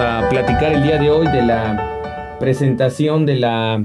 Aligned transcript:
A 0.00 0.28
platicar 0.30 0.72
el 0.72 0.84
día 0.84 0.98
de 0.98 1.10
hoy 1.10 1.26
de 1.26 1.42
la 1.42 2.36
presentación 2.38 3.26
de 3.26 3.34
la 3.34 3.84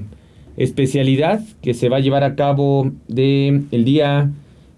especialidad 0.58 1.42
que 1.64 1.74
se 1.74 1.90
va 1.90 1.98
a 1.98 2.02
llevar 2.02 2.24
a 2.24 2.36
cabo 2.36 2.92
de 3.08 3.64
el 3.72 3.84
día 3.84 4.30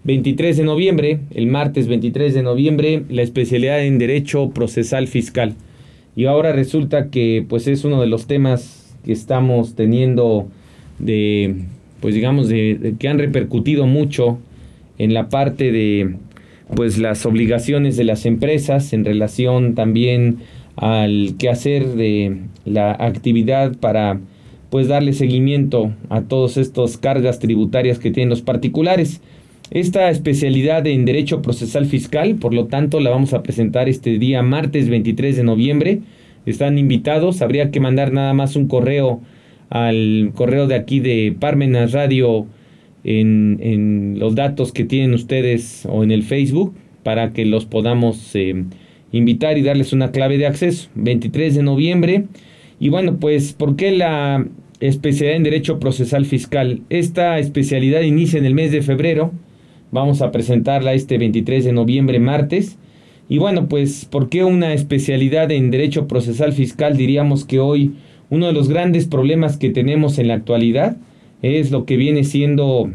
23 0.04 0.56
de 0.56 0.64
noviembre, 0.64 1.20
el 1.34 1.46
martes 1.46 1.88
23 1.88 2.32
de 2.32 2.42
noviembre, 2.42 3.02
la 3.10 3.20
especialidad 3.20 3.84
en 3.84 3.98
Derecho 3.98 4.48
Procesal 4.48 5.08
Fiscal. 5.08 5.56
Y 6.14 6.24
ahora 6.24 6.52
resulta 6.52 7.10
que 7.10 7.44
pues 7.46 7.66
es 7.66 7.84
uno 7.84 8.00
de 8.00 8.06
los 8.06 8.26
temas 8.26 8.96
que 9.04 9.12
estamos 9.12 9.74
teniendo 9.74 10.48
de 10.98 11.54
pues 12.00 12.14
digamos 12.14 12.48
de 12.48 12.94
que 12.98 13.08
han 13.08 13.18
repercutido 13.18 13.86
mucho 13.86 14.38
en 14.96 15.12
la 15.12 15.28
parte 15.28 15.70
de 15.70 16.14
pues 16.74 16.96
las 16.96 17.26
obligaciones 17.26 17.98
de 17.98 18.04
las 18.04 18.24
empresas 18.24 18.94
en 18.94 19.04
relación 19.04 19.74
también 19.74 20.38
al 20.76 21.34
quehacer 21.38 21.86
de 21.94 22.38
la 22.64 22.92
actividad 22.92 23.76
para 23.76 24.20
pues 24.70 24.88
darle 24.88 25.12
seguimiento 25.12 25.92
a 26.10 26.22
todas 26.22 26.56
estas 26.56 26.98
cargas 26.98 27.38
tributarias 27.38 27.98
que 27.98 28.10
tienen 28.10 28.30
los 28.30 28.42
particulares. 28.42 29.20
Esta 29.70 30.10
especialidad 30.10 30.86
en 30.86 31.04
Derecho 31.04 31.42
Procesal 31.42 31.86
Fiscal, 31.86 32.36
por 32.36 32.54
lo 32.54 32.66
tanto, 32.66 33.00
la 33.00 33.10
vamos 33.10 33.32
a 33.32 33.42
presentar 33.42 33.88
este 33.88 34.18
día 34.18 34.42
martes 34.42 34.88
23 34.88 35.36
de 35.36 35.44
noviembre. 35.44 36.00
Están 36.44 36.78
invitados, 36.78 37.42
habría 37.42 37.70
que 37.70 37.80
mandar 37.80 38.12
nada 38.12 38.32
más 38.32 38.54
un 38.54 38.68
correo 38.68 39.20
al 39.70 40.30
correo 40.34 40.68
de 40.68 40.76
aquí 40.76 41.00
de 41.00 41.34
Parmenas 41.38 41.92
Radio 41.92 42.46
en, 43.02 44.16
los 44.18 44.34
datos 44.34 44.72
que 44.72 44.84
tienen 44.84 45.14
ustedes 45.14 45.86
o 45.90 46.04
en 46.04 46.10
el 46.10 46.22
Facebook 46.22 46.74
para 47.02 47.32
que 47.32 47.44
los 47.44 47.64
podamos 47.66 48.34
eh, 48.34 48.64
invitar 49.12 49.58
y 49.58 49.62
darles 49.62 49.92
una 49.92 50.10
clave 50.10 50.38
de 50.38 50.46
acceso. 50.46 50.88
23 50.94 51.54
de 51.54 51.62
noviembre. 51.62 52.24
Y 52.78 52.88
bueno, 52.88 53.16
pues, 53.18 53.52
¿por 53.52 53.76
qué 53.76 53.92
la 53.92 54.46
especialidad 54.80 55.36
en 55.36 55.42
Derecho 55.44 55.78
Procesal 55.80 56.26
Fiscal? 56.26 56.82
Esta 56.90 57.38
especialidad 57.38 58.02
inicia 58.02 58.38
en 58.38 58.46
el 58.46 58.54
mes 58.54 58.72
de 58.72 58.82
febrero. 58.82 59.32
Vamos 59.92 60.20
a 60.22 60.30
presentarla 60.30 60.94
este 60.94 61.18
23 61.18 61.64
de 61.64 61.72
noviembre, 61.72 62.18
martes. 62.18 62.78
Y 63.28 63.38
bueno, 63.38 63.68
pues, 63.68 64.04
¿por 64.04 64.28
qué 64.28 64.44
una 64.44 64.72
especialidad 64.72 65.50
en 65.50 65.70
Derecho 65.70 66.06
Procesal 66.06 66.52
Fiscal? 66.52 66.96
Diríamos 66.96 67.44
que 67.44 67.58
hoy 67.58 67.92
uno 68.30 68.46
de 68.46 68.52
los 68.52 68.68
grandes 68.68 69.06
problemas 69.06 69.56
que 69.56 69.70
tenemos 69.70 70.18
en 70.18 70.28
la 70.28 70.34
actualidad 70.34 70.96
es 71.42 71.70
lo 71.70 71.84
que 71.84 71.96
viene 71.96 72.24
siendo 72.24 72.90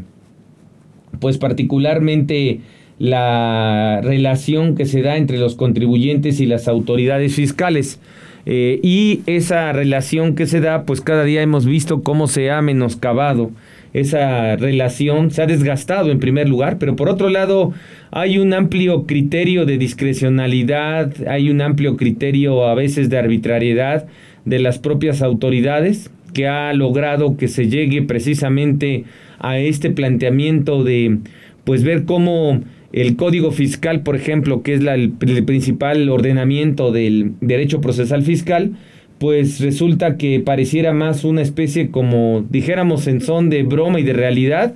pues 1.20 1.38
particularmente 1.38 2.60
la 3.02 4.00
relación 4.00 4.76
que 4.76 4.86
se 4.86 5.02
da 5.02 5.16
entre 5.16 5.36
los 5.36 5.56
contribuyentes 5.56 6.38
y 6.38 6.46
las 6.46 6.68
autoridades 6.68 7.34
fiscales. 7.34 7.98
Eh, 8.46 8.78
y 8.80 9.22
esa 9.26 9.72
relación 9.72 10.36
que 10.36 10.46
se 10.46 10.60
da, 10.60 10.84
pues 10.84 11.00
cada 11.00 11.24
día 11.24 11.42
hemos 11.42 11.66
visto 11.66 12.04
cómo 12.04 12.28
se 12.28 12.52
ha 12.52 12.62
menoscabado 12.62 13.50
esa 13.92 14.54
relación, 14.54 15.32
se 15.32 15.42
ha 15.42 15.46
desgastado 15.46 16.12
en 16.12 16.20
primer 16.20 16.48
lugar, 16.48 16.78
pero 16.78 16.94
por 16.94 17.08
otro 17.08 17.28
lado 17.28 17.72
hay 18.12 18.38
un 18.38 18.54
amplio 18.54 19.04
criterio 19.04 19.66
de 19.66 19.78
discrecionalidad, 19.78 21.12
hay 21.26 21.50
un 21.50 21.60
amplio 21.60 21.96
criterio 21.96 22.68
a 22.68 22.76
veces 22.76 23.10
de 23.10 23.18
arbitrariedad 23.18 24.06
de 24.44 24.60
las 24.60 24.78
propias 24.78 25.22
autoridades 25.22 26.08
que 26.34 26.46
ha 26.46 26.72
logrado 26.72 27.36
que 27.36 27.48
se 27.48 27.68
llegue 27.68 28.02
precisamente 28.02 29.06
a 29.40 29.58
este 29.58 29.90
planteamiento 29.90 30.84
de 30.84 31.18
pues 31.64 31.82
ver 31.82 32.04
cómo 32.04 32.60
el 32.92 33.16
código 33.16 33.50
fiscal, 33.50 34.02
por 34.02 34.16
ejemplo, 34.16 34.62
que 34.62 34.74
es 34.74 34.82
la, 34.82 34.94
el, 34.94 35.12
principal 35.12 36.08
ordenamiento 36.08 36.92
del 36.92 37.32
derecho 37.40 37.80
procesal 37.80 38.22
fiscal, 38.22 38.72
pues 39.18 39.60
resulta 39.60 40.16
que 40.16 40.40
pareciera 40.40 40.92
más 40.92 41.24
una 41.24 41.42
especie 41.42 41.90
como 41.90 42.44
dijéramos 42.50 43.06
en 43.06 43.20
son 43.20 43.50
de 43.50 43.62
broma 43.62 44.00
y 44.00 44.02
de 44.02 44.12
realidad, 44.12 44.74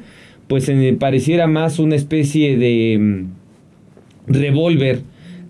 pues 0.49 0.71
pareciera 0.99 1.47
más 1.47 1.79
una 1.79 1.97
especie 1.97 2.57
de 2.57 2.99
mm, 2.99 4.33
revólver 4.33 5.01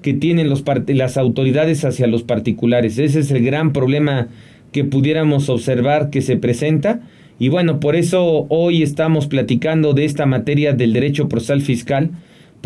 que 0.03 0.15
tienen 0.15 0.49
los 0.49 0.65
las 0.88 1.16
autoridades 1.16 1.84
hacia 1.84 2.06
los 2.06 2.22
particulares. 2.22 2.99
Ese 2.99 3.21
es 3.21 3.31
el 3.31 3.44
gran 3.44 3.72
problema 3.72 4.28
que 4.72 4.84
pudiéramos 4.84 5.49
observar 5.49 6.10
que 6.10 6.22
se 6.22 6.37
presenta. 6.37 7.00
Y 7.38 7.49
bueno, 7.49 7.81
por 7.81 7.97
eso 7.97 8.47
hoy 8.49 8.82
estamos 8.82 9.26
platicando 9.26 9.93
de 9.93 10.05
esta 10.05 10.26
materia 10.26 10.72
del 10.72 10.93
derecho 10.93 11.28
procesal 11.28 11.60
fiscal, 11.60 12.10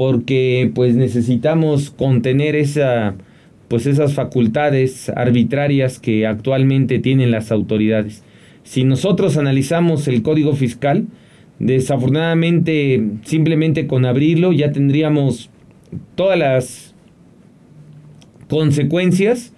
porque 0.00 0.72
pues 0.74 0.96
necesitamos 0.96 1.90
contener 1.90 2.56
esa 2.56 3.16
pues 3.68 3.84
esas 3.84 4.14
facultades 4.14 5.10
arbitrarias 5.10 5.98
que 5.98 6.26
actualmente 6.26 7.00
tienen 7.00 7.30
las 7.30 7.52
autoridades. 7.52 8.24
Si 8.62 8.84
nosotros 8.84 9.36
analizamos 9.36 10.08
el 10.08 10.22
Código 10.22 10.54
Fiscal, 10.54 11.04
desafortunadamente 11.58 13.08
simplemente 13.24 13.86
con 13.86 14.06
abrirlo 14.06 14.54
ya 14.54 14.72
tendríamos 14.72 15.50
todas 16.14 16.38
las 16.38 16.94
consecuencias 18.48 19.52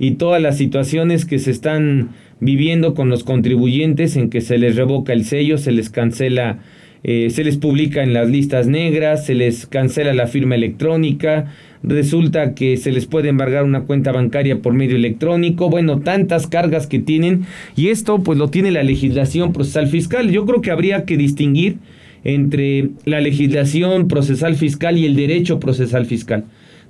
y 0.00 0.16
todas 0.16 0.42
las 0.42 0.58
situaciones 0.58 1.24
que 1.24 1.38
se 1.38 1.52
están 1.52 2.08
viviendo 2.40 2.94
con 2.94 3.10
los 3.10 3.22
contribuyentes 3.22 4.16
en 4.16 4.28
que 4.28 4.40
se 4.40 4.58
les 4.58 4.74
revoca 4.74 5.12
el 5.12 5.24
sello, 5.24 5.56
se 5.56 5.70
les 5.70 5.88
cancela, 5.88 6.58
eh, 7.04 7.30
se 7.30 7.44
les 7.44 7.58
publica 7.58 8.02
en 8.02 8.12
las 8.12 8.28
listas 8.28 8.66
negras, 8.66 9.26
se 9.26 9.34
les 9.34 9.66
cancela 9.66 10.12
la 10.14 10.26
firma 10.26 10.56
electrónica, 10.56 11.52
resulta 11.82 12.54
que 12.54 12.76
se 12.76 12.90
les 12.90 13.06
puede 13.06 13.28
embargar 13.28 13.64
una 13.64 13.82
cuenta 13.82 14.10
bancaria 14.10 14.60
por 14.60 14.72
medio 14.72 14.96
electrónico, 14.96 15.70
bueno, 15.70 16.00
tantas 16.00 16.46
cargas 16.46 16.86
que 16.86 16.98
tienen 16.98 17.44
y 17.76 17.88
esto 17.88 18.22
pues 18.22 18.38
lo 18.38 18.48
tiene 18.48 18.70
la 18.70 18.82
legislación 18.82 19.52
procesal 19.52 19.86
fiscal. 19.86 20.30
Yo 20.30 20.46
creo 20.46 20.60
que 20.60 20.70
habría 20.70 21.04
que 21.04 21.16
distinguir 21.16 21.76
entre 22.24 22.88
la 23.04 23.20
legislación 23.20 24.08
procesal 24.08 24.56
fiscal 24.56 24.98
y 24.98 25.04
el 25.04 25.14
derecho 25.14 25.60
procesal 25.60 26.06
fiscal 26.06 26.44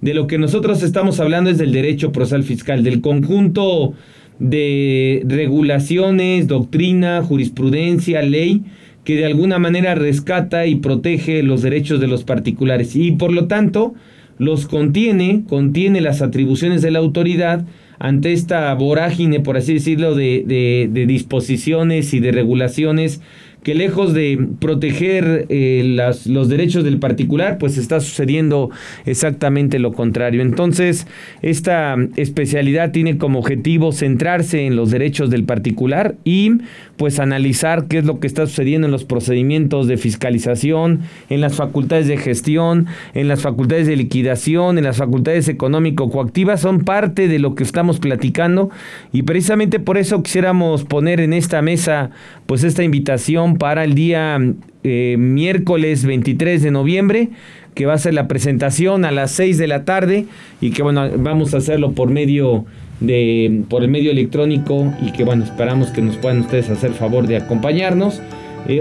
de 0.04 0.12
lo 0.12 0.26
que 0.26 0.36
nosotros 0.36 0.82
estamos 0.82 1.19
hablando 1.19 1.48
es 1.48 1.56
del 1.56 1.72
derecho 1.72 2.12
procesal 2.12 2.42
fiscal, 2.42 2.84
del 2.84 3.00
conjunto 3.00 3.94
de 4.38 5.25
regulaciones, 5.26 6.46
doctrina, 6.46 7.22
jurisprudencia, 7.22 8.20
ley, 8.20 8.62
que 9.04 9.16
de 9.16 9.26
alguna 9.26 9.59
manera 9.59 9.94
rescata 9.94 10.66
y 10.66 10.76
protege 10.76 11.42
los 11.42 11.62
derechos 11.62 12.00
de 12.00 12.09
los 12.09 12.25
particulares. 12.25 12.97
Y 12.97 13.12
por 13.12 13.32
lo 13.32 13.47
tanto 13.47 13.94
los 14.38 14.66
contiene, 14.66 15.44
contiene 15.48 16.00
las 16.00 16.22
atribuciones 16.22 16.82
de 16.82 16.91
la 16.91 16.98
autoridad 16.98 17.64
ante 17.98 18.32
esta 18.32 18.75
vorágine, 18.75 19.41
por 19.41 19.56
así 19.56 19.75
decirlo, 19.75 20.14
de, 20.14 20.43
de, 20.47 20.88
de 20.93 21.06
disposiciones 21.06 22.12
y 22.12 22.20
de 22.20 22.32
regulaciones 22.32 23.20
que 23.64 23.75
lejos 23.75 24.12
de 24.12 24.38
proteger 24.60 25.47
eh, 25.48 25.82
las, 25.84 26.26
los 26.26 26.48
derechos 26.48 26.84
del 26.84 26.98
particular, 26.98 27.56
pues 27.58 27.78
está 27.78 27.98
sucediendo 27.98 28.70
exactamente 29.06 29.78
lo 29.78 29.92
contrario. 29.92 30.42
Entonces, 30.42 31.06
esta 31.42 31.97
especialidad 32.16 32.92
tiene 32.92 33.16
como 33.16 33.38
objetivo 33.38 33.91
centrarse 33.92 34.66
en 34.66 34.76
los 34.76 34.90
derechos 34.90 35.31
del 35.31 35.44
particular 35.44 36.14
y 36.25 36.52
pues 36.96 37.19
analizar 37.19 37.87
qué 37.88 37.99
es 37.99 38.05
lo 38.05 38.20
que 38.20 38.26
está 38.26 38.46
sucediendo 38.46 38.87
en 38.87 38.93
los 38.93 39.05
procedimientos 39.05 39.88
de 39.88 39.96
fiscalización, 39.96 41.00
en 41.31 41.40
las 41.40 41.55
facultades 41.55 42.06
de 42.06 42.19
gestión, 42.19 42.87
en 43.14 43.28
las 43.28 43.40
facultades 43.40 43.87
de 43.87 43.96
liquidación, 43.96 44.78
en 44.78 44.84
las 44.84 44.99
facultades 44.99 45.49
económico-coactivas, 45.49 46.60
son 46.60 46.81
parte 46.81 47.28
de 47.28 47.38
lo 47.38 47.55
que 47.55 47.64
estamos 47.64 47.99
platicando 47.99 48.70
y 49.12 49.22
precisamente 49.22 49.81
por 49.81 49.96
eso 49.96 50.22
quisiéramos 50.22 50.84
poner 50.84 51.20
en 51.20 51.32
esta 51.32 51.62
mesa 51.62 52.10
pues 52.46 52.62
esta 52.62 52.82
invitación 52.82 53.54
para 53.59 53.85
el 53.85 53.95
día 53.95 54.39
eh, 54.83 55.17
miércoles 55.19 56.05
23 56.05 56.62
de 56.62 56.71
noviembre, 56.71 57.29
que 57.75 57.87
va 57.87 57.95
a 57.95 57.99
ser 57.99 58.15
la 58.15 58.29
presentación 58.29 59.05
a 59.05 59.11
las 59.11 59.31
6 59.33 59.59
de 59.59 59.67
la 59.67 59.85
tarde 59.85 60.27
y 60.61 60.71
que 60.71 60.83
bueno, 60.83 61.09
vamos 61.19 61.55
a 61.55 61.59
hacerlo 61.59 61.93
por 61.93 62.11
medio 62.11 62.65
de 63.01 63.62
por 63.69 63.83
el 63.83 63.91
medio 63.91 64.12
electrónico 64.12 64.93
y 65.03 65.11
que 65.12 65.25
bueno, 65.25 65.45
esperamos 65.45 65.91
que 65.91 66.01
nos 66.01 66.17
puedan 66.17 66.41
ustedes 66.41 66.71
hacer 66.71 66.93
favor 66.93 67.27
de 67.27 67.37
acompañarnos. 67.37 68.23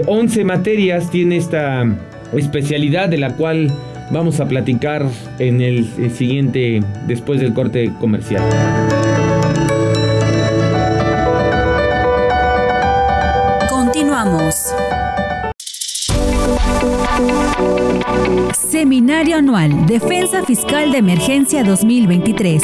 11 0.06 0.40
eh, 0.40 0.44
materias 0.44 1.10
tiene 1.10 1.36
esta 1.36 1.84
especialidad 2.36 3.08
de 3.08 3.18
la 3.18 3.36
cual 3.36 3.72
vamos 4.10 4.40
a 4.40 4.48
platicar 4.48 5.06
en 5.38 5.60
el 5.60 5.86
siguiente 6.10 6.82
después 7.06 7.40
del 7.40 7.52
corte 7.52 7.92
comercial. 8.00 8.42
Business. 14.54 14.83
Seminario 18.84 19.38
Anual 19.38 19.86
Defensa 19.86 20.44
Fiscal 20.44 20.92
de 20.92 20.98
Emergencia 20.98 21.64
2023. 21.64 22.62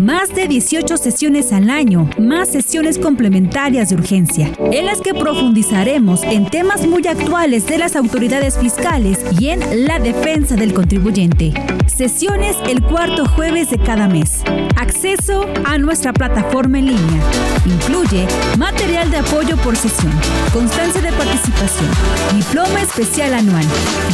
Más 0.00 0.34
de 0.34 0.48
18 0.48 0.96
sesiones 0.96 1.52
al 1.52 1.68
año, 1.68 2.08
más 2.18 2.48
sesiones 2.48 2.98
complementarias 2.98 3.90
de 3.90 3.96
urgencia, 3.96 4.50
en 4.72 4.86
las 4.86 5.02
que 5.02 5.12
profundizaremos 5.12 6.22
en 6.22 6.46
temas 6.46 6.86
muy 6.86 7.06
actuales 7.06 7.66
de 7.66 7.76
las 7.76 7.96
autoridades 7.96 8.56
fiscales 8.56 9.22
y 9.38 9.48
en 9.48 9.86
la 9.86 9.98
defensa 9.98 10.54
del 10.56 10.72
contribuyente. 10.72 11.52
Sesiones 11.86 12.56
el 12.66 12.82
cuarto 12.82 13.26
jueves 13.26 13.70
de 13.70 13.78
cada 13.78 14.08
mes. 14.08 14.42
Acceso 14.76 15.46
a 15.66 15.76
nuestra 15.76 16.14
plataforma 16.14 16.78
en 16.78 16.86
línea. 16.86 17.22
Incluye 17.66 18.26
material 18.56 19.10
de 19.10 19.18
apoyo 19.18 19.56
por 19.58 19.76
sesión, 19.76 20.12
constancia 20.52 21.02
de 21.02 21.12
participación, 21.12 21.90
diploma 22.34 22.80
especial 22.80 23.34
anual 23.34 23.64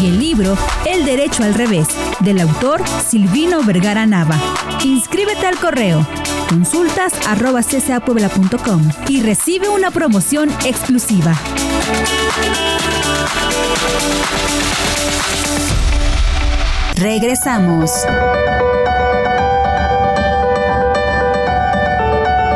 y 0.03 0.07
el 0.07 0.19
libro 0.19 0.57
El 0.87 1.05
Derecho 1.05 1.44
al 1.45 1.55
Revés, 1.55 1.89
del 2.21 2.41
autor 2.41 2.83
Silvino 3.07 3.63
Vergara 3.63 4.07
Nava. 4.07 4.37
Inscríbete 4.85 5.47
al 5.47 5.57
correo 5.57 6.07
consultas 6.49 7.15
arroba 7.27 7.61
y 9.09 9.23
recibe 9.23 9.69
una 9.69 9.91
promoción 9.91 10.51
exclusiva. 10.65 11.35
Regresamos. 16.97 17.91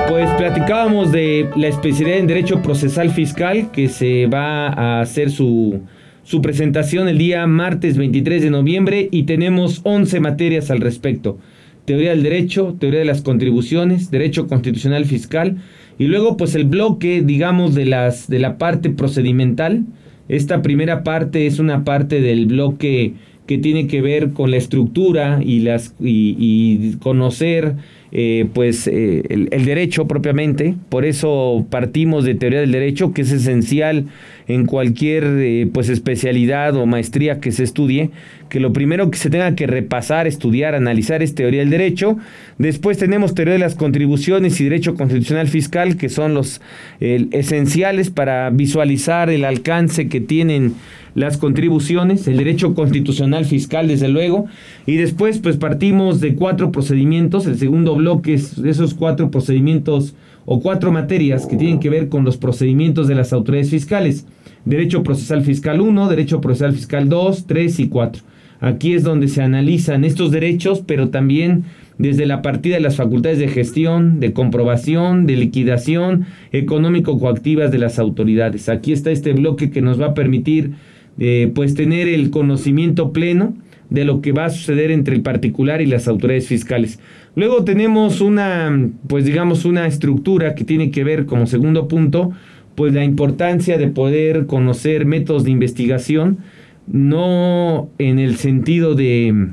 Pues 0.08 0.30
platicábamos 0.32 1.10
de 1.12 1.50
la 1.56 1.68
especialidad 1.68 2.18
en 2.18 2.26
Derecho 2.26 2.62
Procesal 2.62 3.10
Fiscal 3.10 3.70
que 3.72 3.88
se 3.88 4.26
va 4.26 4.68
a 4.68 5.00
hacer 5.00 5.30
su, 5.30 5.80
su 6.28 6.42
presentación 6.42 7.08
el 7.08 7.16
día 7.16 7.46
martes 7.46 7.96
23 7.96 8.42
de 8.42 8.50
noviembre 8.50 9.08
y 9.10 9.22
tenemos 9.22 9.80
11 9.84 10.20
materias 10.20 10.70
al 10.70 10.82
respecto. 10.82 11.38
Teoría 11.86 12.10
del 12.10 12.22
derecho, 12.22 12.76
teoría 12.78 12.98
de 12.98 13.06
las 13.06 13.22
contribuciones, 13.22 14.10
derecho 14.10 14.46
constitucional 14.46 15.06
fiscal 15.06 15.56
y 15.98 16.04
luego 16.06 16.36
pues 16.36 16.54
el 16.54 16.66
bloque 16.66 17.22
digamos 17.22 17.74
de 17.74 17.86
las 17.86 18.28
de 18.28 18.40
la 18.40 18.58
parte 18.58 18.90
procedimental. 18.90 19.86
Esta 20.28 20.60
primera 20.60 21.02
parte 21.02 21.46
es 21.46 21.60
una 21.60 21.84
parte 21.84 22.20
del 22.20 22.44
bloque 22.44 23.14
que 23.46 23.56
tiene 23.56 23.86
que 23.86 24.02
ver 24.02 24.32
con 24.32 24.50
la 24.50 24.58
estructura 24.58 25.40
y, 25.42 25.60
las, 25.60 25.94
y, 25.98 26.96
conocer 26.96 27.76
eh, 28.12 28.46
pues 28.52 28.86
eh, 28.86 29.22
el, 29.30 29.48
el, 29.50 29.64
derecho 29.64 30.06
propiamente. 30.06 30.74
Por 30.90 31.06
eso 31.06 31.66
partimos 31.70 32.24
de 32.24 32.34
teoría 32.34 32.60
del 32.60 32.72
derecho, 32.72 33.14
que 33.14 33.22
es 33.22 33.32
esencial 33.32 34.04
en 34.48 34.66
cualquier 34.66 35.24
eh, 35.24 35.68
pues 35.72 35.88
especialidad 35.88 36.74
o 36.74 36.86
maestría 36.86 37.38
que 37.38 37.52
se 37.52 37.62
estudie, 37.62 38.10
que 38.48 38.60
lo 38.60 38.72
primero 38.72 39.10
que 39.10 39.18
se 39.18 39.30
tenga 39.30 39.54
que 39.54 39.66
repasar, 39.66 40.26
estudiar, 40.26 40.74
analizar 40.74 41.22
es 41.22 41.34
teoría 41.34 41.60
del 41.60 41.70
derecho. 41.70 42.16
Después 42.56 42.98
tenemos 42.98 43.34
teoría 43.34 43.52
de 43.52 43.60
las 43.60 43.74
contribuciones 43.74 44.60
y 44.60 44.64
derecho 44.64 44.94
constitucional 44.94 45.48
fiscal, 45.48 45.96
que 45.96 46.08
son 46.08 46.34
los 46.34 46.60
esenciales 46.98 48.10
para 48.10 48.48
visualizar 48.50 49.28
el 49.30 49.44
alcance 49.44 50.08
que 50.08 50.20
tienen 50.20 50.74
las 51.14 51.36
contribuciones, 51.36 52.26
el 52.28 52.36
derecho 52.36 52.74
constitucional 52.74 53.44
fiscal, 53.44 53.88
desde 53.88 54.08
luego, 54.08 54.46
y 54.86 54.96
después 54.96 55.38
pues 55.38 55.56
partimos 55.56 56.20
de 56.20 56.34
cuatro 56.34 56.70
procedimientos, 56.70 57.46
el 57.46 57.58
segundo 57.58 57.96
bloque 57.96 58.34
es 58.34 58.58
esos 58.58 58.94
cuatro 58.94 59.30
procedimientos 59.30 60.14
o 60.46 60.60
cuatro 60.60 60.92
materias 60.92 61.46
que 61.46 61.56
tienen 61.56 61.80
que 61.80 61.90
ver 61.90 62.08
con 62.08 62.24
los 62.24 62.36
procedimientos 62.36 63.08
de 63.08 63.14
las 63.14 63.32
autoridades 63.32 63.70
fiscales. 63.70 64.26
Derecho 64.68 65.02
Procesal 65.02 65.42
Fiscal 65.42 65.80
1, 65.80 66.08
Derecho 66.10 66.42
Procesal 66.42 66.74
Fiscal 66.74 67.08
2, 67.08 67.46
3 67.46 67.80
y 67.80 67.88
4. 67.88 68.22
Aquí 68.60 68.92
es 68.92 69.02
donde 69.02 69.28
se 69.28 69.40
analizan 69.40 70.04
estos 70.04 70.30
derechos, 70.30 70.82
pero 70.86 71.08
también 71.08 71.64
desde 71.96 72.26
la 72.26 72.42
partida 72.42 72.74
de 72.74 72.82
las 72.82 72.96
facultades 72.96 73.38
de 73.38 73.48
gestión, 73.48 74.20
de 74.20 74.34
comprobación, 74.34 75.24
de 75.24 75.36
liquidación 75.36 76.26
económico-coactivas 76.52 77.72
de 77.72 77.78
las 77.78 77.98
autoridades. 77.98 78.68
Aquí 78.68 78.92
está 78.92 79.10
este 79.10 79.32
bloque 79.32 79.70
que 79.70 79.80
nos 79.80 79.98
va 79.98 80.08
a 80.08 80.14
permitir 80.14 80.72
eh, 81.18 81.50
pues 81.54 81.74
tener 81.74 82.06
el 82.06 82.28
conocimiento 82.30 83.10
pleno 83.12 83.54
de 83.88 84.04
lo 84.04 84.20
que 84.20 84.32
va 84.32 84.44
a 84.44 84.50
suceder 84.50 84.90
entre 84.90 85.14
el 85.14 85.22
particular 85.22 85.80
y 85.80 85.86
las 85.86 86.08
autoridades 86.08 86.46
fiscales. 86.46 87.00
Luego 87.34 87.64
tenemos 87.64 88.20
una, 88.20 88.90
pues 89.06 89.24
digamos, 89.24 89.64
una 89.64 89.86
estructura 89.86 90.54
que 90.54 90.64
tiene 90.64 90.90
que 90.90 91.04
ver 91.04 91.24
como 91.24 91.46
segundo 91.46 91.88
punto 91.88 92.32
pues 92.78 92.94
la 92.94 93.02
importancia 93.02 93.76
de 93.76 93.88
poder 93.88 94.46
conocer 94.46 95.04
métodos 95.04 95.42
de 95.42 95.50
investigación, 95.50 96.38
no 96.86 97.88
en 97.98 98.20
el 98.20 98.36
sentido 98.36 98.94
de 98.94 99.48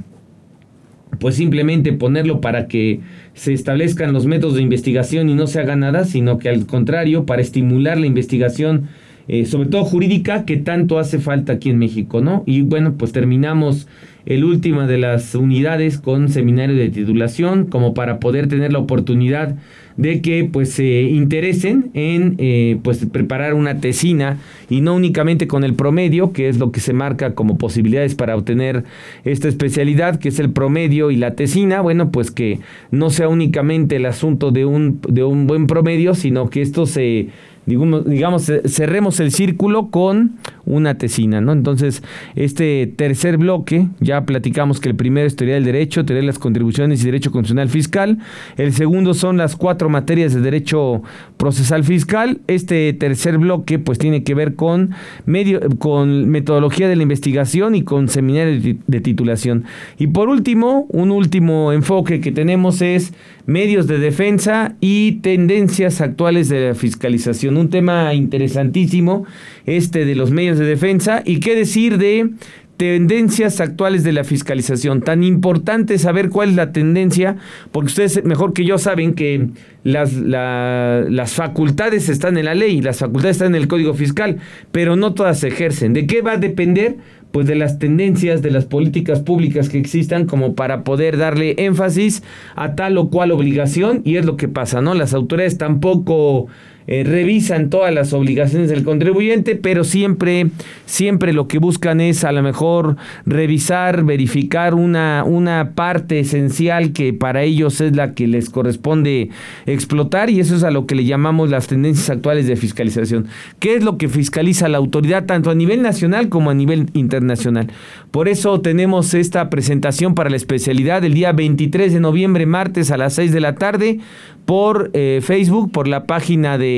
pues 1.20 1.34
simplemente 1.34 1.92
ponerlo 1.92 2.40
para 2.40 2.68
que 2.68 3.00
se 3.34 3.52
establezcan 3.52 4.14
los 4.14 4.28
métodos 4.28 4.54
de 4.54 4.62
investigación 4.62 5.28
y 5.28 5.34
no 5.34 5.48
se 5.48 5.60
haga 5.60 5.76
nada, 5.76 6.06
sino 6.06 6.38
que 6.38 6.50
al 6.50 6.68
contrario, 6.68 7.26
para 7.26 7.42
estimular 7.42 8.00
la 8.00 8.06
investigación, 8.06 8.90
eh, 9.28 9.46
sobre 9.46 9.70
todo 9.70 9.84
jurídica, 9.84 10.46
que 10.46 10.58
tanto 10.58 11.00
hace 11.00 11.20
falta 11.20 11.54
aquí 11.54 11.70
en 11.70 11.80
México, 11.80 12.22
¿no? 12.22 12.44
Y 12.46 12.62
bueno, 12.62 12.94
pues 12.98 13.12
terminamos 13.12 13.88
el 14.26 14.44
último 14.44 14.88
de 14.88 14.98
las 14.98 15.36
unidades 15.36 16.00
con 16.00 16.30
seminario 16.30 16.76
de 16.76 16.90
titulación, 16.90 17.66
como 17.66 17.94
para 17.94 18.20
poder 18.20 18.48
tener 18.48 18.74
la 18.74 18.80
oportunidad 18.80 19.56
de 19.98 20.22
que 20.22 20.44
pues 20.44 20.72
se 20.72 21.04
interesen 21.04 21.92
en 21.94 22.36
eh, 22.38 22.78
pues 22.84 23.06
preparar 23.06 23.54
una 23.54 23.80
tesina 23.80 24.40
y 24.70 24.82
no 24.82 24.94
únicamente 24.94 25.48
con 25.48 25.64
el 25.64 25.74
promedio 25.74 26.34
que 26.34 26.50
es 26.50 26.58
lo 26.58 26.72
que 26.72 26.82
se 26.82 26.92
marca 26.92 27.34
como 27.34 27.58
posibilidades 27.58 28.14
para 28.14 28.36
obtener 28.36 28.84
esta 29.24 29.48
especialidad 29.48 30.20
que 30.20 30.30
es 30.30 30.40
el 30.40 30.50
promedio 30.50 31.12
y 31.12 31.16
la 31.16 31.36
tesina 31.36 31.80
bueno 31.80 32.12
pues 32.12 32.30
que 32.30 32.60
no 32.92 33.10
sea 33.10 33.30
únicamente 33.30 33.96
el 33.96 34.06
asunto 34.06 34.52
de 34.52 34.66
un 34.66 35.00
de 35.08 35.24
un 35.24 35.48
buen 35.48 35.66
promedio 35.66 36.14
sino 36.14 36.50
que 36.50 36.62
esto 36.62 36.86
se 36.86 37.30
digamos, 37.66 38.06
digamos, 38.06 38.52
cerremos 38.66 39.20
el 39.20 39.32
círculo 39.32 39.88
con 39.90 40.34
una 40.66 40.98
tesina, 40.98 41.42
¿no? 41.42 41.52
Entonces, 41.52 42.04
este 42.36 42.92
tercer 42.96 43.38
bloque, 43.38 43.88
ya 44.00 44.26
platicamos 44.26 44.80
que 44.80 44.90
el 44.90 44.96
primero 44.96 45.28
es 45.28 45.36
teoría 45.36 45.56
del 45.56 45.66
derecho, 45.66 46.06
teoría 46.06 46.22
de 46.22 46.28
las 46.28 46.40
contribuciones 46.40 47.02
y 47.02 47.06
derecho 47.06 47.32
constitucional 47.32 47.70
fiscal. 47.70 48.18
El 48.58 48.74
segundo 48.74 49.14
son 49.14 49.38
las 49.38 49.56
cuatro 49.56 49.90
materias 49.90 50.34
de 50.34 50.42
derecho 50.42 51.04
procesal 51.38 51.84
fiscal. 51.84 52.40
Este 52.48 52.94
tercer 52.94 53.38
bloque, 53.38 53.80
pues, 53.80 54.00
tiene 54.00 54.24
que 54.24 54.34
ver 54.34 54.56
con 54.56 54.92
medio, 55.26 55.60
con 55.78 56.30
metodología 56.30 56.88
de 56.88 56.96
la 56.96 57.04
investigación 57.04 57.76
y 57.76 57.84
con 57.84 58.08
seminario 58.10 58.78
de 58.88 59.02
titulación. 59.02 59.66
Y 59.98 60.08
por 60.08 60.30
último, 60.30 60.88
un 60.90 61.12
último 61.12 61.72
enfoque 61.72 62.22
que 62.22 62.32
tenemos 62.32 62.82
es 62.82 63.14
medios 63.46 63.88
de 63.88 64.00
defensa 64.00 64.76
y 64.82 65.14
tendencias 65.22 66.02
actuales 66.02 66.50
de 66.50 66.70
la 66.70 66.76
fiscalización. 66.76 67.55
Un 67.58 67.70
tema 67.70 68.14
interesantísimo, 68.14 69.26
este 69.66 70.06
de 70.06 70.16
los 70.16 70.32
medios 70.32 70.58
de 70.58 70.66
defensa. 70.66 71.22
¿Y 71.26 71.40
qué 71.40 71.56
decir 71.56 71.98
de 71.98 72.30
tendencias 72.78 73.62
actuales 73.62 74.04
de 74.04 74.12
la 74.12 74.24
fiscalización. 74.24 75.02
Tan 75.02 75.24
importante 75.24 75.98
saber 75.98 76.30
cuál 76.30 76.50
es 76.50 76.56
la 76.56 76.72
tendencia, 76.72 77.38
porque 77.72 77.88
ustedes 77.88 78.24
mejor 78.26 78.54
que 78.54 78.66
yo 78.66 78.78
saben 78.78 79.14
que 79.14 79.50
las, 79.84 80.14
las 80.14 81.34
facultades 81.34 82.10
están 82.10 82.38
en 82.38 82.46
la 82.46 82.56
ley, 82.56 82.82
las 82.82 83.00
facultades 83.00 83.38
están 83.38 83.56
en 83.56 83.62
el 83.62 83.68
Código 83.68 83.94
Fiscal, 83.94 84.38
pero 84.72 84.96
no 84.96 85.14
todas 85.14 85.40
se 85.40 85.48
ejercen. 85.48 85.94
¿De 85.94 86.06
qué 86.06 86.22
va 86.22 86.34
a 86.34 86.38
depender? 86.38 86.98
pues 87.32 87.48
de 87.48 87.56
las 87.56 87.80
tendencias, 87.80 88.42
de 88.42 88.50
las 88.50 88.64
políticas 88.64 89.20
públicas 89.20 89.68
que 89.68 89.78
existan 89.78 90.26
como 90.26 90.56
para 90.56 90.86
poder 90.86 91.18
darle 91.18 91.56
énfasis 91.58 92.24
a 92.56 92.76
tal 92.76 92.98
o 92.98 93.10
cual 93.10 93.34
obligación 93.34 94.02
y 94.06 94.16
es 94.16 94.26
lo 94.26 94.38
que 94.38 94.48
pasa, 94.48 94.80
¿no? 94.80 94.94
Las 94.94 95.14
autoridades 95.14 95.58
tampoco 95.58 96.48
eh, 96.88 97.04
revisan 97.04 97.70
todas 97.70 97.94
las 97.94 98.14
obligaciones 98.14 98.70
del 98.70 98.84
contribuyente, 98.84 99.56
pero 99.56 99.84
siempre, 99.84 100.48
siempre 100.86 101.34
lo 101.34 101.48
que 101.48 101.58
buscan 101.58 102.00
es 102.00 102.24
a 102.24 102.32
lo 102.32 102.44
mejor 102.44 102.96
revisar, 103.26 104.04
verificar 104.04 104.76
una, 104.76 105.24
una 105.26 105.72
parte 105.74 106.20
esencial 106.20 106.94
que 106.94 107.12
para 107.12 107.42
ellos 107.42 107.82
es 107.82 107.96
la 107.96 108.14
que 108.14 108.28
les 108.28 108.50
corresponde 108.50 109.30
explotar 109.66 110.30
y 110.30 110.40
eso 110.40 110.56
es 110.56 110.64
a 110.64 110.70
lo 110.70 110.86
que 110.86 110.94
le 110.94 111.06
llamamos 111.06 111.50
las 111.50 111.68
tendencias 111.68 112.10
actuales 112.10 112.46
de 112.46 112.56
fiscalización. 112.56 113.28
¿Qué 113.60 113.76
es 113.76 113.84
lo 113.84 113.98
que 113.98 114.08
fiscaliza 114.08 114.70
la 114.70 114.78
autoridad 114.78 115.26
tanto 115.26 115.50
a 115.50 115.56
nivel 115.56 115.82
nacional 115.82 116.30
como 116.30 116.52
a 116.52 116.54
nivel 116.54 116.90
internacional? 116.94 117.72
Por 118.12 118.28
eso 118.28 118.62
tenemos 118.62 119.14
esta 119.14 119.50
presentación 119.50 120.14
para 120.14 120.30
la 120.30 120.36
especialidad 120.36 121.04
el 121.04 121.16
día 121.16 121.32
23 121.32 121.94
de 121.94 122.00
noviembre, 122.00 122.46
martes 122.46 122.92
a 122.92 122.98
las 122.98 123.14
6 123.14 123.32
de 123.32 123.40
la 123.40 123.56
tarde 123.56 124.00
por 124.46 124.92
eh, 124.94 125.22
Facebook, 125.24 125.72
por 125.72 125.88
la 125.88 126.06
página 126.06 126.58
de 126.58 126.75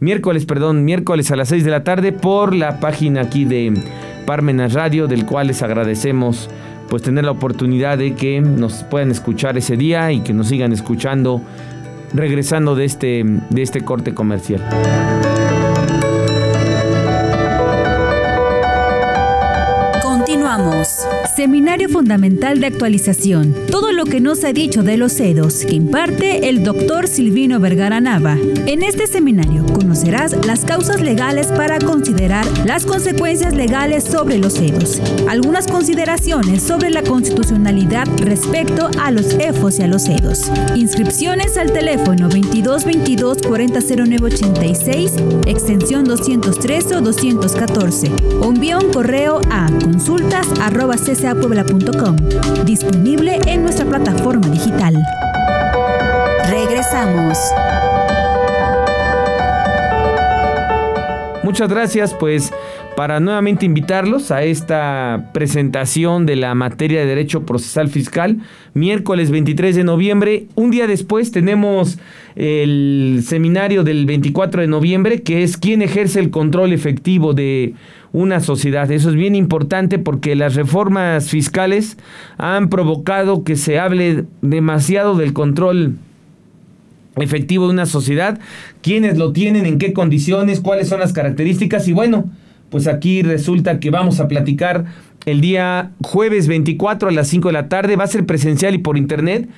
miércoles, 0.00 0.46
perdón, 0.46 0.84
miércoles 0.84 1.30
a 1.30 1.36
las 1.36 1.48
6 1.48 1.64
de 1.64 1.70
la 1.70 1.84
tarde, 1.84 2.12
por 2.12 2.54
la 2.54 2.80
página 2.80 3.22
aquí 3.22 3.44
de 3.44 3.74
Parmenas 4.26 4.74
Radio, 4.74 5.06
del 5.06 5.26
cual 5.26 5.48
les 5.48 5.62
agradecemos 5.62 6.48
pues 6.88 7.02
tener 7.02 7.24
la 7.24 7.32
oportunidad 7.32 7.98
de 7.98 8.14
que 8.14 8.40
nos 8.40 8.84
puedan 8.84 9.10
escuchar 9.10 9.58
ese 9.58 9.76
día 9.76 10.10
y 10.10 10.20
que 10.20 10.32
nos 10.32 10.48
sigan 10.48 10.72
escuchando 10.72 11.42
regresando 12.14 12.74
de 12.74 12.84
este, 12.84 13.24
de 13.24 13.62
este 13.62 13.82
corte 13.82 14.14
comercial. 14.14 14.62
Continuamos. 20.02 21.06
Seminario 21.38 21.88
Fundamental 21.88 22.58
de 22.58 22.66
Actualización. 22.66 23.54
Todo 23.70 23.92
lo 23.92 24.06
que 24.06 24.18
nos 24.18 24.42
ha 24.42 24.52
dicho 24.52 24.82
de 24.82 24.96
los 24.96 25.12
CEDOS, 25.12 25.66
que 25.66 25.76
imparte 25.76 26.48
el 26.48 26.64
doctor 26.64 27.06
Silvino 27.06 27.60
Vergara 27.60 28.00
Nava. 28.00 28.36
En 28.66 28.82
este 28.82 29.06
seminario 29.06 29.64
conocerás 29.66 30.34
las 30.44 30.64
causas 30.64 31.00
legales 31.00 31.46
para 31.46 31.78
considerar 31.78 32.44
las 32.66 32.84
consecuencias 32.84 33.54
legales 33.54 34.02
sobre 34.02 34.38
los 34.38 34.54
CEDOS. 34.54 35.00
Algunas 35.28 35.68
consideraciones 35.68 36.60
sobre 36.60 36.90
la 36.90 37.04
constitucionalidad 37.04 38.08
respecto 38.18 38.90
a 39.00 39.12
los 39.12 39.34
EFOS 39.34 39.78
y 39.78 39.82
a 39.82 39.86
los 39.86 40.06
CEDOS. 40.06 40.50
Inscripciones 40.74 41.56
al 41.56 41.72
teléfono 41.72 42.28
22 42.28 42.84
22 42.84 43.42
40 43.46 43.80
0986, 43.80 45.12
extensión 45.46 46.02
213 46.02 46.96
o 46.96 47.00
214. 47.00 48.10
O 48.40 48.48
envía 48.50 48.76
un 48.76 48.90
correo 48.90 49.40
a 49.52 49.70
consultas 49.80 50.48
disponible 52.64 53.38
en 53.46 53.62
nuestra 53.62 53.84
plataforma 53.84 54.48
digital. 54.48 54.94
Regresamos. 56.48 57.38
Muchas 61.44 61.70
gracias, 61.70 62.14
pues 62.14 62.52
para 62.96 63.20
nuevamente 63.20 63.64
invitarlos 63.64 64.32
a 64.32 64.42
esta 64.42 65.30
presentación 65.32 66.26
de 66.26 66.34
la 66.34 66.54
materia 66.54 67.00
de 67.00 67.06
Derecho 67.06 67.46
Procesal 67.46 67.88
Fiscal, 67.88 68.38
miércoles 68.74 69.30
23 69.30 69.76
de 69.76 69.84
noviembre. 69.84 70.46
Un 70.56 70.72
día 70.72 70.88
después 70.88 71.30
tenemos 71.30 71.98
el 72.34 73.20
seminario 73.24 73.84
del 73.84 74.04
24 74.04 74.62
de 74.62 74.66
noviembre, 74.66 75.22
que 75.22 75.44
es 75.44 75.56
quién 75.56 75.80
ejerce 75.80 76.18
el 76.18 76.30
control 76.30 76.72
efectivo 76.72 77.34
de 77.34 77.74
una 78.12 78.40
sociedad. 78.40 78.90
Eso 78.90 79.10
es 79.10 79.14
bien 79.14 79.36
importante 79.36 80.00
porque 80.00 80.34
las 80.34 80.56
reformas 80.56 81.28
fiscales 81.30 81.98
han 82.36 82.68
provocado 82.68 83.44
que 83.44 83.54
se 83.54 83.78
hable 83.78 84.24
demasiado 84.42 85.14
del 85.14 85.32
control 85.32 85.98
efectivo 87.22 87.66
de 87.66 87.72
una 87.72 87.86
sociedad, 87.86 88.38
quiénes 88.82 89.18
lo 89.18 89.32
tienen, 89.32 89.66
en 89.66 89.78
qué 89.78 89.92
condiciones, 89.92 90.60
cuáles 90.60 90.88
son 90.88 91.00
las 91.00 91.12
características 91.12 91.88
y 91.88 91.92
bueno, 91.92 92.24
pues 92.70 92.86
aquí 92.86 93.22
resulta 93.22 93.80
que 93.80 93.90
vamos 93.90 94.20
a 94.20 94.28
platicar 94.28 94.84
el 95.26 95.40
día 95.40 95.92
jueves 96.02 96.48
24 96.48 97.08
a 97.08 97.12
las 97.12 97.28
5 97.28 97.48
de 97.48 97.52
la 97.52 97.68
tarde, 97.68 97.96
va 97.96 98.04
a 98.04 98.08
ser 98.08 98.26
presencial 98.26 98.74
y 98.74 98.78
por 98.78 98.96
internet, 98.96 99.48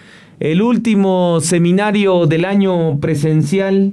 el 0.41 0.63
último 0.63 1.41
seminario 1.41 2.27
del 2.27 2.45
año 2.45 2.99
presencial 2.99 3.93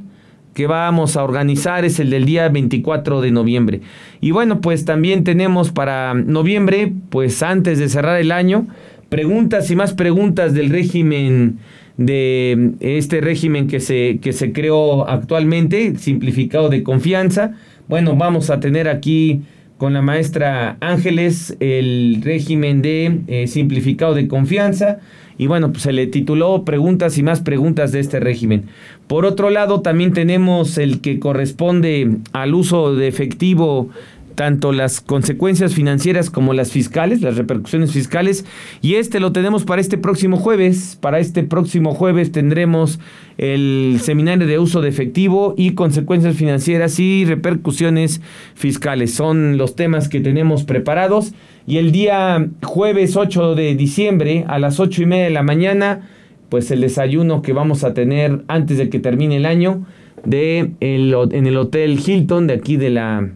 que 0.53 0.65
vamos 0.65 1.15
a 1.17 1.23
organizar 1.23 1.85
es 1.85 1.99
el 1.99 2.09
del 2.09 2.25
día 2.25 2.49
24 2.49 3.21
de 3.21 3.29
noviembre. 3.29 3.81
Y 4.21 4.31
bueno, 4.31 4.59
pues 4.59 4.85
también 4.85 5.23
tenemos 5.23 5.71
para 5.71 6.15
noviembre, 6.15 6.91
pues 7.09 7.43
antes 7.43 7.77
de 7.77 7.89
cerrar 7.89 8.19
el 8.19 8.31
año, 8.31 8.65
preguntas 9.09 9.69
y 9.69 9.75
más 9.75 9.93
preguntas 9.93 10.55
del 10.55 10.71
régimen 10.71 11.59
de 11.97 12.71
este 12.79 13.21
régimen 13.21 13.67
que 13.67 13.79
se, 13.79 14.19
que 14.21 14.31
se 14.33 14.53
creó 14.53 15.07
actualmente, 15.09 15.97
simplificado 15.97 16.69
de 16.69 16.83
confianza. 16.83 17.55
Bueno, 17.87 18.15
vamos 18.15 18.49
a 18.49 18.59
tener 18.59 18.87
aquí 18.87 19.41
con 19.77 19.93
la 19.93 20.01
maestra 20.01 20.77
Ángeles 20.79 21.55
el 21.59 22.21
régimen 22.23 22.81
de 22.81 23.21
eh, 23.27 23.47
simplificado 23.47 24.13
de 24.13 24.27
confianza. 24.27 24.99
Y 25.39 25.45
bueno, 25.45 25.71
pues 25.71 25.83
se 25.83 25.93
le 25.93 26.07
tituló 26.07 26.65
Preguntas 26.65 27.17
y 27.19 27.23
más 27.23 27.41
preguntas 27.41 27.91
de 27.91 27.99
este 27.99 28.19
régimen. 28.19 28.63
Por 29.05 29.25
otro 29.25 29.51
lado, 29.51 29.81
también 29.81 30.11
tenemos 30.13 30.79
el 30.79 30.99
que 30.99 31.19
corresponde 31.19 32.09
al 32.33 32.55
uso 32.55 32.95
de 32.95 33.07
efectivo 33.07 33.89
tanto 34.37 34.71
las 34.71 35.01
consecuencias 35.01 35.73
financieras 35.73 36.29
como 36.29 36.53
las 36.53 36.71
fiscales, 36.71 37.23
las 37.23 37.37
repercusiones 37.37 37.91
fiscales. 37.91 38.45
Y 38.83 38.93
este 38.93 39.19
lo 39.19 39.31
tenemos 39.31 39.65
para 39.65 39.81
este 39.81 39.97
próximo 39.97 40.37
jueves. 40.37 40.95
Para 41.01 41.17
este 41.17 41.41
próximo 41.41 41.95
jueves 41.95 42.31
tendremos 42.31 42.99
el 43.39 43.97
seminario 43.99 44.45
de 44.45 44.59
uso 44.59 44.81
de 44.81 44.89
efectivo 44.89 45.55
y 45.57 45.71
consecuencias 45.71 46.35
financieras 46.35 46.99
y 46.99 47.25
repercusiones 47.25 48.21
fiscales. 48.53 49.11
Son 49.11 49.57
los 49.57 49.75
temas 49.75 50.07
que 50.07 50.19
tenemos 50.19 50.65
preparados. 50.65 51.33
Y 51.65 51.77
el 51.77 51.91
día 51.91 52.47
jueves 52.61 53.15
8 53.15 53.55
de 53.55 53.73
diciembre 53.73 54.45
a 54.47 54.59
las 54.59 54.79
8 54.79 55.01
y 55.01 55.05
media 55.07 55.23
de 55.23 55.31
la 55.31 55.41
mañana, 55.41 56.07
pues 56.49 56.69
el 56.69 56.81
desayuno 56.81 57.41
que 57.41 57.53
vamos 57.53 57.83
a 57.83 57.95
tener 57.95 58.43
antes 58.47 58.77
de 58.77 58.89
que 58.89 58.99
termine 58.99 59.37
el 59.37 59.47
año 59.47 59.83
de 60.25 60.73
en 60.79 61.47
el 61.47 61.57
Hotel 61.57 61.99
Hilton 62.05 62.45
de 62.45 62.53
aquí 62.53 62.77
de 62.77 62.91
la 62.91 63.31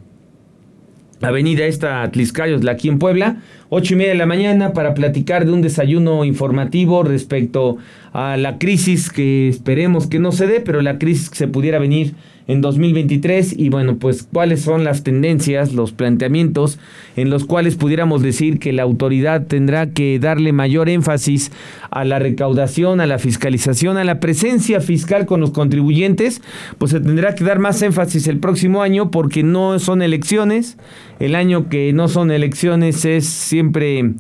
avenida 1.30 1.66
esta 1.66 2.10
Tliscayos, 2.12 2.66
aquí 2.68 2.90
en 2.90 3.00
Puebla, 3.00 3.38
ocho 3.74 3.94
y 3.94 3.98
media 3.98 4.12
de 4.12 4.18
la 4.18 4.26
mañana 4.26 4.74
para 4.74 4.94
platicar 4.94 5.46
de 5.46 5.54
un 5.54 5.62
desayuno 5.62 6.26
informativo 6.26 7.04
respecto 7.04 7.78
a 8.12 8.36
la 8.36 8.58
crisis 8.58 9.10
que 9.10 9.48
esperemos 9.48 10.08
que 10.08 10.20
no 10.20 10.34
se 10.34 10.46
dé, 10.46 10.60
pero 10.60 10.82
la 10.82 11.00
crisis 11.00 11.30
que 11.30 11.38
se 11.38 11.48
pudiera 11.48 11.80
venir 11.80 12.14
en 12.48 12.60
2023 12.60 13.58
y 13.58 13.70
bueno, 13.70 13.98
pues 13.98 14.24
cuáles 14.24 14.62
son 14.62 14.84
las 14.84 15.04
tendencias, 15.04 15.74
los 15.74 15.94
planteamientos 15.94 16.80
en 17.16 17.30
los 17.30 17.46
cuales 17.46 17.76
pudiéramos 17.76 18.22
decir 18.22 18.60
que 18.60 18.74
la 18.74 18.84
autoridad 18.84 19.48
tendrá 19.48 19.92
que 19.92 20.20
darle 20.20 20.52
mayor 20.52 20.90
énfasis 20.90 21.52
a 21.92 22.04
la 22.04 22.20
recaudación, 22.20 23.00
a 23.00 23.06
la 23.06 23.20
fiscalización, 23.20 23.98
a 23.98 24.04
la 24.04 24.20
presencia 24.20 24.82
fiscal 24.82 25.26
con 25.26 25.40
los 25.40 25.52
contribuyentes, 25.52 26.42
pues 26.78 26.92
se 26.92 27.00
tendrá 27.00 27.36
que 27.36 27.46
dar 27.46 27.60
más 27.60 27.82
énfasis 27.82 28.28
el 28.28 28.40
próximo 28.40 28.82
año 28.82 29.12
porque 29.12 29.44
no 29.44 29.80
son 29.80 30.02
elecciones, 30.02 30.78
el 31.20 31.36
año 31.36 31.70
que 31.70 31.94
no 31.94 32.08
son 32.08 32.32
elecciones 32.32 33.06
es 33.06 33.26
siempre 33.62 34.16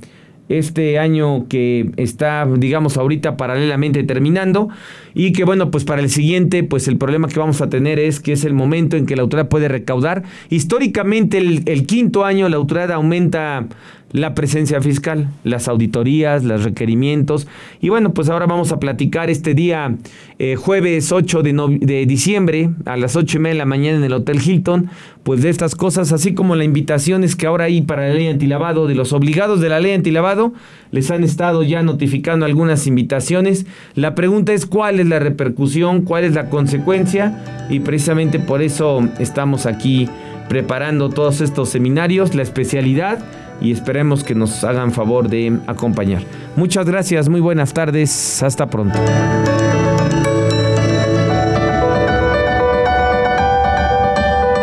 este 0.50 1.00
año 1.00 1.48
que 1.48 1.92
está, 1.98 2.46
digamos, 2.58 2.98
ahorita 2.98 3.38
paralelamente 3.38 4.04
terminando 4.04 4.68
y 5.14 5.32
que 5.32 5.46
bueno, 5.46 5.72
pues 5.72 5.86
para 5.86 6.02
el 6.02 6.10
siguiente, 6.10 6.64
pues 6.64 6.88
el 6.88 6.98
problema 6.98 7.28
que 7.28 7.40
vamos 7.40 7.62
a 7.62 7.70
tener 7.70 8.00
es 8.00 8.20
que 8.20 8.34
es 8.34 8.44
el 8.44 8.54
momento 8.54 8.98
en 8.98 9.06
que 9.06 9.16
la 9.16 9.24
autoridad 9.24 9.48
puede 9.48 9.68
recaudar. 9.68 10.24
Históricamente 10.50 11.38
el, 11.38 11.64
el 11.66 11.88
quinto 11.88 12.26
año 12.26 12.50
la 12.50 12.58
autoridad 12.58 12.92
aumenta 12.92 13.68
la 14.14 14.36
presencia 14.36 14.82
fiscal, 14.82 15.30
las 15.44 15.68
auditorías, 15.68 16.44
los 16.44 16.64
requerimientos. 16.64 17.48
Y 17.80 17.90
bueno, 17.90 18.14
pues 18.14 18.30
ahora 18.30 18.46
vamos 18.46 18.72
a 18.72 18.80
platicar 18.80 19.30
este 19.30 19.54
día, 19.54 19.96
eh, 20.40 20.56
jueves 20.56 21.12
8 21.12 21.44
de, 21.44 21.78
de, 21.82 22.06
diciembre, 22.06 22.70
a 22.86 22.98
las 22.98 23.16
8 23.16 23.38
y 23.38 23.40
media 23.40 23.54
de 23.54 23.60
la 23.60 23.66
mañana 23.66 23.98
en 23.98 24.04
el 24.04 24.14
Hotel 24.14 24.42
Hilton, 24.44 24.90
pues 25.24 25.44
de 25.44 25.50
estas 25.50 25.76
cosas, 25.76 26.12
así 26.12 26.34
como 26.34 26.56
la 26.56 26.64
invitación 26.64 27.24
es 27.24 27.36
que 27.36 27.46
ahora 27.46 27.66
hay 27.66 27.82
para 27.82 28.08
la 28.08 28.14
ley 28.16 28.28
antilavado, 28.28 28.88
de 28.88 28.96
los 28.96 29.14
obligados 29.14 29.62
de 29.62 29.70
la 29.70 29.80
ley 29.80 29.94
antilavado, 29.94 30.54
les 30.92 31.12
han 31.12 31.24
estado 31.24 31.64
ya 31.64 31.84
notificando 31.84 32.46
algunas 32.46 32.88
invitaciones. 32.88 33.66
La 33.94 34.16
pregunta 34.16 34.54
es 34.54 34.66
cuál 34.66 35.00
es 35.00 35.08
la 35.08 35.20
repercusión, 35.20 36.02
cuál 36.02 36.24
es 36.24 36.34
la 36.34 36.50
consecuencia, 36.50 37.68
y 37.70 37.80
precisamente 37.80 38.40
por 38.40 38.62
eso 38.62 39.08
estamos 39.20 39.66
aquí 39.66 40.10
preparando 40.50 41.10
todos 41.10 41.40
estos 41.40 41.70
seminarios, 41.70 42.36
la 42.36 42.42
especialidad 42.42 43.20
y 43.62 43.72
esperemos 43.72 44.24
que 44.24 44.36
nos 44.36 44.64
hagan 44.64 44.92
favor 44.92 45.30
de 45.30 45.60
acompañar. 45.68 46.24
Muchas 46.56 46.86
gracias, 46.86 47.30
muy 47.30 47.40
buenas 47.40 47.74
tardes, 47.74 48.44
hasta 48.44 48.68
pronto. 48.68 49.00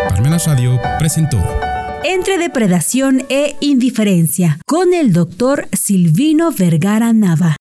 Parmenas 0.08 0.46
Radio 0.46 0.78
presentó 0.98 1.38
Entre 2.04 2.36
depredación 2.36 3.22
e 3.28 3.56
indiferencia 3.60 4.58
con 4.66 4.92
el 4.92 5.12
doctor 5.12 5.68
Silvino 5.72 6.50
Vergara 6.52 7.12
Nava. 7.12 7.56